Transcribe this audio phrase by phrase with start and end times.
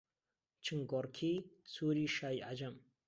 [0.65, 1.33] چنگۆڕکی
[1.71, 2.75] سووری شای عەجەم...